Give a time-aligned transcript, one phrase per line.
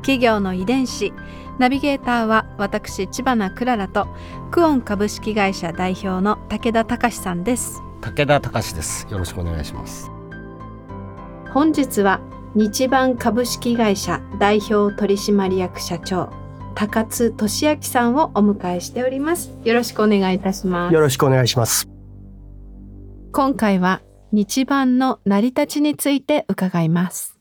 [0.00, 1.12] 企業の遺伝子
[1.58, 4.08] ナビゲーターは私千葉なクララと
[4.50, 9.06] クオン株式会社代表の武田隆さんです武田隆です。
[9.10, 10.10] よろしくお願いします。
[11.52, 12.20] 本日は
[12.54, 16.30] 日版株式会社代表取締役社長
[16.74, 21.88] 高津俊明さんをお迎えしておりますよろしくお願いいたしますよろしくお願いします。
[23.32, 27.38] 今回は日版の成り立ちについて伺います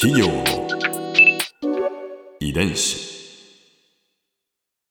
[0.00, 0.44] 企業の
[2.40, 3.06] 遺伝子。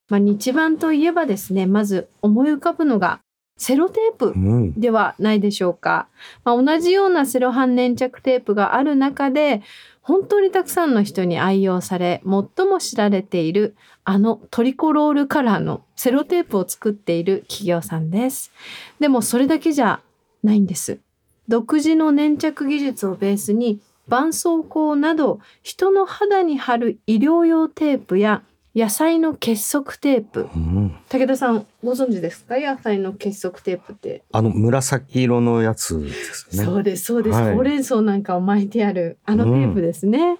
[0.07, 3.19] まあ日版といえばですねまず思い浮かぶのが
[3.57, 4.73] セロテープうん。
[4.79, 6.07] ではないでしょうか、
[6.45, 9.61] まあ、同じようなセロハン粘着テープがある中で
[10.01, 18.53] 本当にたくさんの人に愛用され最も知られているあのトリコロールカラーのセロテープを作っている企業さんです
[19.01, 19.99] でもそれだけじゃ
[20.41, 20.99] ないんです
[21.47, 28.43] 独自の粘着技術をベースに絆創膏など人の肌に貼る医療用テープや
[28.75, 30.49] 野菜の結束テープ。
[30.55, 30.95] うん。
[31.09, 32.59] 武田さんご存知ですか？
[32.59, 34.23] 野菜の結束テープって。
[34.31, 36.63] あの紫色のやつですね。
[36.63, 37.55] そうですそうです、はい。
[37.55, 40.37] ほうれん草なんかを巻いてあるあのテープですね、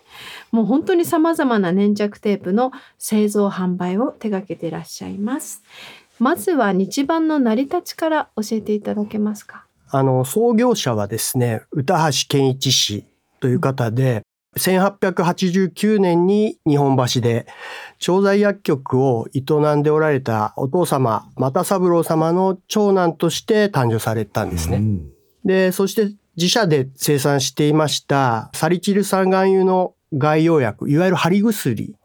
[0.51, 5.63] もう本当に様々な粘着テープの製造販売を手掛けていらっしゃいます。
[6.19, 9.65] まずは日版の成り立ちから教えていただけますか？
[9.89, 13.05] あの、創業者はですね、歌橋健一氏
[13.39, 14.23] という方で、
[14.57, 17.45] 1889年に日本橋で
[17.99, 19.41] 調剤薬局を営
[19.75, 24.77] んでおられたお父様、又三郎様の長男として誕生されたんですね。
[24.77, 25.11] うん
[25.47, 31.95] で、そして自社で生産していましたサリチル酸含有の外用薬、いわゆる貼り薬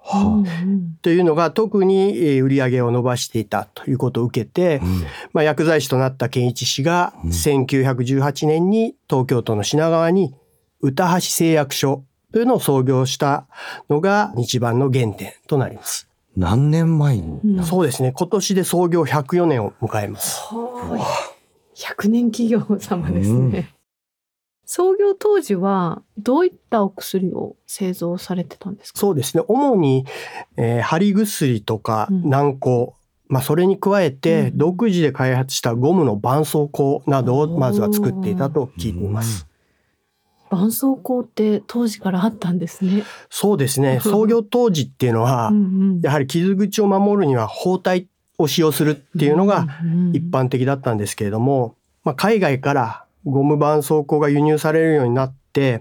[1.03, 4.85] というのが特にえー売り上げを伸ばしていたということを受けて、あ。
[4.85, 5.03] うん
[5.33, 10.35] まあ、薬剤師となった健一氏がうん1918年に東京都の品川に
[10.81, 13.47] 歌橋製薬所というのを創業した
[13.89, 16.09] のが日版の原点となります。
[16.37, 17.41] 何年前に。
[17.45, 18.13] うんそうですね。
[18.13, 20.41] 今年で創業104年を迎えます。
[20.53, 21.33] はあ
[21.75, 23.82] 100年企業様ですね、うん
[24.75, 28.99] 創業当時はどういったお薬を製造されてたんですか？
[28.99, 29.45] そうですね。
[29.47, 30.07] 主に、
[30.57, 32.93] えー貼り薬とかうん軟膏、
[33.29, 39.47] まあ、それに加えてうん独自で開発したゴムの絆創膏などをまずは作っていたと聞いています。
[40.51, 43.05] 絆創膏って当時からあったんですね。
[43.29, 44.01] そうですね。
[44.05, 45.61] 創業当時っていうのは、うんう
[45.99, 48.09] んやはり傷口を守るには包帯
[48.39, 55.81] を使用するっていうのがうんうん一般的だったんですけれども、まあ、海外からゴム絆創膏が輸入されるようになって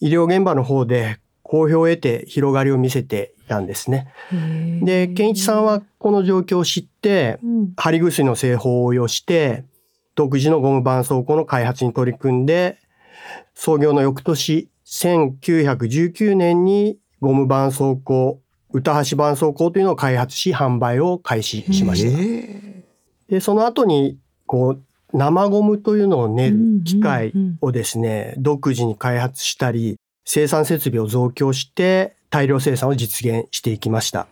[0.00, 4.12] 医療現場の方で好評を得て広がりを見せていたんですね。
[4.82, 9.64] で健一さんはこの状況を知ってうん貼り薬の製法を応用して
[10.14, 12.78] 独自のゴム絆創膏の開発に取り組んで
[13.54, 18.38] 創業の翌年1919年にゴム絆創膏
[18.72, 22.18] 歌橋絆創膏というのを開発し販売を開始しました。
[22.20, 22.84] え
[23.28, 24.82] でその後にこう
[25.12, 34.26] 生ゴムというのを練る機械をですね、独自に開発したり生産設備を増強して大量生産を実現していきました。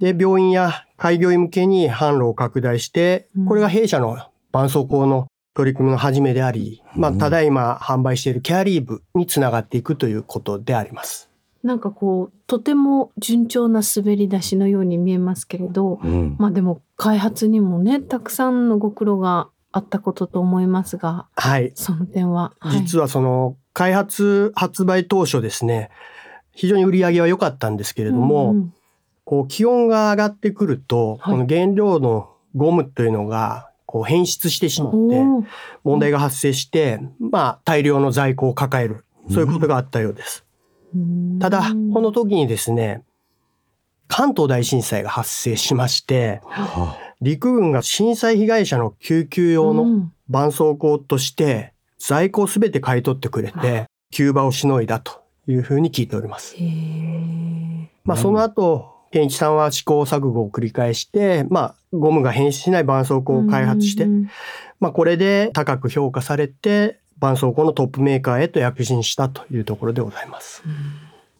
[0.00, 4.16] で病院や開業医向けに販路を拡大してうんこれが弊社の
[4.52, 11.28] 絆創膏の取り組みの始めであり、まあ、うんただいま販売しているケアリーブにつながっていくということであります。
[11.62, 16.36] なんかこうとても順調な滑り出しのように見えますけれど、うん。
[16.38, 21.72] まあでも開発にもねたくさんのご苦労があったことと思いますが、はい。
[21.74, 25.90] その点は、実はその開発発売当初ですね、
[26.52, 28.74] 非常に売り上げは良かったんですけれども、うんうん
[29.24, 34.98] こう気温が上がってくると、はいこの原料のゴムというのがこう変質してしまって
[35.84, 39.04] 問題が発生して、まあ大量の在庫を抱える。
[39.30, 40.44] そういうことがあったようです。
[40.94, 43.04] うんただ、この時にですね、
[44.08, 56.56] 関東大震災が発生しまして、は陸軍が震災被害者の救急用のうん絆創膏として在庫をすべて買い取ってくれて、急場をしのいだというふうに聞いております。
[58.04, 64.06] まあ、その後、健一さんは試行錯誤を繰り返して、まあ、ゴムが変質しない絆創膏を開発して、
[64.80, 70.62] まあ、これで高く評価されて、絆創膏のトップメーカーへと躍進したというところでございます。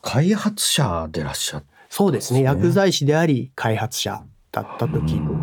[0.02, 1.64] 開発者でいらっしゃる。
[1.88, 2.38] そうですね。
[2.38, 5.42] そうですね薬剤師であり開発者だったと聞いております。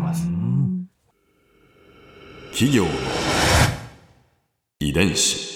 [2.52, 2.90] 企業の
[4.80, 5.48] 遺伝子。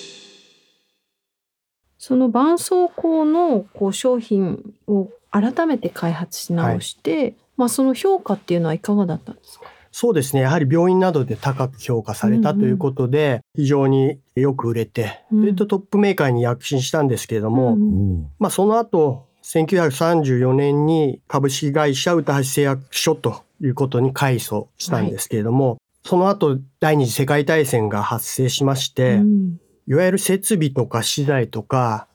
[1.99, 9.67] その絆創膏のこう商品を改めて開発し直して、まあその評価っていうのはいかがだったんですか？
[9.91, 10.43] そうですね。
[10.43, 15.41] やはり病院などで高く評価されたということで、非常によく売れて、うん。
[15.41, 29.61] それとトップメーカーに躍進したんですけれども、うんまあその後、1934年に株式会社歌橋製薬所ということに改組したんですけれども、その後第二次世界大戦が発生しまして、うん。
[29.87, 32.09] いわゆる設備とか資材とか、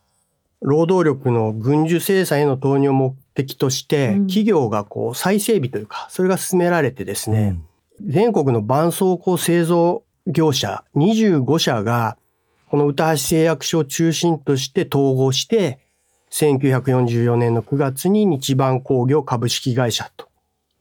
[0.62, 4.28] 労働力の軍需生産への投入を目的として、うん。
[4.28, 7.60] 企業がこう再整備というか、それが進められてですね、
[8.06, 12.18] 全国の絆創膏製造業者25社が、
[12.70, 15.80] この歌橋製薬所を中心として統合して、
[16.32, 20.30] 1944年の9月に日絆工業株式会社と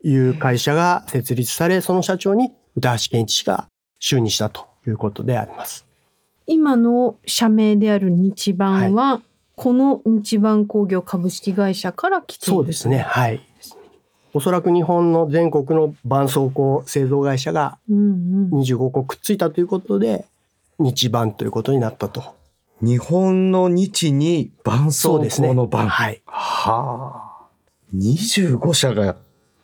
[0.05, 3.69] いう会社が設立され、その社長に歌橋健一氏が
[4.01, 5.87] 就任したということであります。
[6.47, 9.21] 今の社名である日絆は、
[9.55, 12.99] この日絆工業株式会社から来ているそうですね。。
[12.99, 13.41] はい。
[14.33, 18.61] おそらく日本の全国の絆創膏製造会社がうんうん。
[18.61, 20.25] 25個くっついたということで、
[20.79, 22.23] 日絆ということになったと。
[22.81, 25.51] 日本の日に絆創そうですね。
[25.51, 25.89] 膏の絆。
[25.89, 26.23] はい。
[26.27, 27.47] はあ。
[27.95, 29.17] 25社が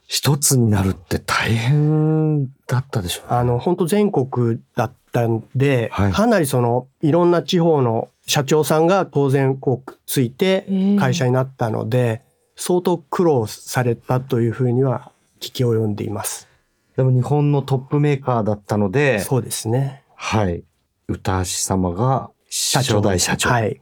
[0.06, 3.37] 一つになるって大変だったでしょうね。
[3.38, 12.22] あの、本当全国だったんで、はいかなりその、いろんな地方の社長さんが当然こうついてええ会社になったので、
[12.56, 16.49] 相当苦労されたというふうには聞き及んでいます。
[16.96, 20.05] でも日本のトップメーカーだったので、そうですね。
[20.14, 20.62] はい。
[21.08, 22.31] 歌橋様が
[22.72, 23.50] 初代社長。
[23.50, 23.64] はい。
[23.64, 23.81] へ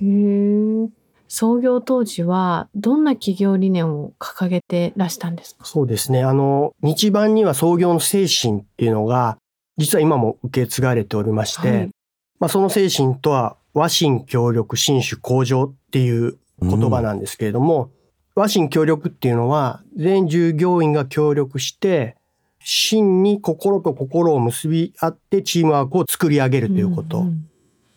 [0.00, 0.88] え。
[1.38, 5.66] 創業当時はどんな企業理念を掲げてらしたんですか？
[5.66, 6.22] そうですね。
[6.22, 9.36] あの、日版には創業の精神っていうのが、
[9.76, 11.90] 実は今も受け継がれておりまして、はい
[12.40, 17.90] まあその精神とは、和心協力、新種向上っていう言葉なんですけれども、
[18.34, 22.16] 和心協力っていうのは、全従業員が協力して、
[22.60, 27.24] 真に心と心を結び合ってチームワークを作り上げるということ。
[27.24, 27.48] んん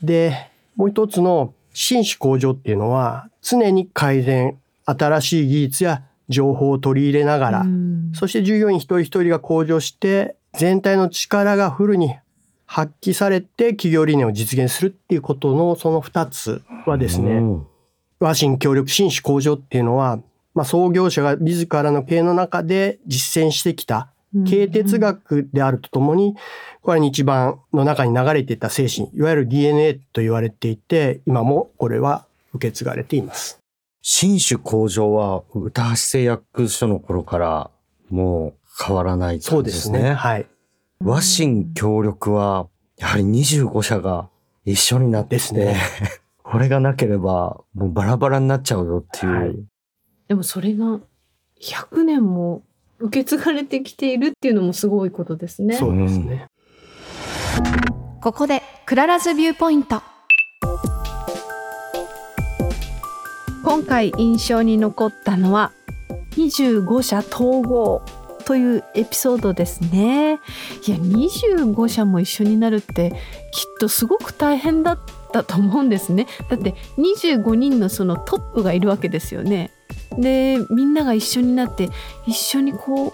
[0.03, 8.11] で、もう一つの新種向上っていうのは、常に改善、新しい技術や情報を取り入れながら、うん。
[8.13, 12.17] そして従業員一人一人が向上して、全体の力がフルに
[12.65, 17.67] 発揮されて企業理念を実現するっていうことのその二つはですね、うん。
[18.19, 20.19] 和心協力、新種向上っていうのは、
[20.53, 24.11] まあ、創業者が自らの経営の中で実践してきた
[24.47, 26.35] 経営哲学であるとともに、
[26.81, 33.59] これは日版の中に流れていた精神、いわゆる DNA と言われていて、今もこれは受け継がれています。
[34.01, 37.71] 新種工場は歌橋製薬所の頃から
[38.09, 40.03] もう変わらないそうで感じですすね。
[40.03, 40.13] ね。
[40.13, 40.47] はい。
[41.03, 42.67] 和心協力は
[42.97, 44.29] やはり25社が
[44.65, 45.77] 一緒になってですね
[46.43, 49.33] これがなければもうバラバラになっちゃうよっていう。
[49.33, 49.55] はい
[50.29, 50.99] でもそれが
[51.59, 52.61] 100年も
[52.99, 55.75] 受け継がれてきているっていうのもすごいことですね。
[55.75, 56.47] そうですね。
[58.21, 60.01] ここで Clara's Viewpoint
[63.63, 65.71] 今回印象に残ったのは
[66.31, 68.01] 25社統合
[68.45, 70.39] というエピソードですね。
[70.87, 73.15] いや25社も一緒になるってきっ
[73.79, 74.99] とすごく大変だっ
[75.31, 76.27] たと思うんですね。
[76.49, 79.71] だって25人のそのトップがいるわけですよね。
[80.17, 81.89] でみんなが一緒になって
[82.25, 83.13] 一緒にこう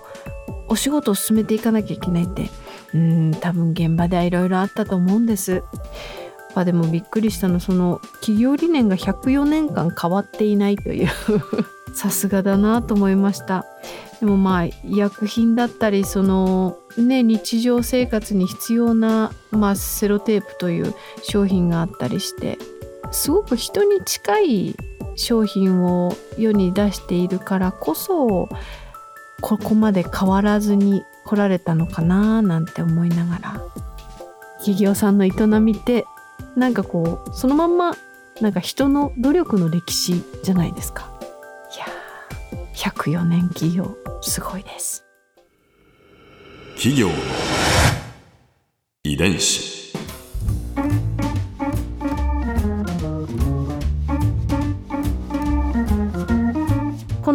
[0.68, 2.50] お仕事を進めていかなきゃいけないって
[2.94, 5.64] うん多分現場ではいろいろあったと思うんです。
[6.56, 11.10] まあでもびっくりしたのその企業理念が104年間変わっていないという
[11.94, 13.66] さすがだなと思いました
[14.22, 22.58] でもまあ医薬品だったりそのね日常生活に必要な、まあ、セロテープという商品があったりして
[23.12, 24.76] すごく人に近い
[25.16, 28.50] 商品を世に出しているからこそ
[29.42, 33.62] ここまで変わらずに来られたのかななんて思いながら。
[34.60, 35.30] 企業さんの営
[35.60, 36.06] みって
[36.56, 37.96] なんかこうそのまんま
[38.42, 41.12] なんか人の努力の歴史じゃないですか。
[41.76, 45.06] いやー104年企業すごいです。
[46.76, 47.10] 企業
[49.04, 49.85] 遺伝子。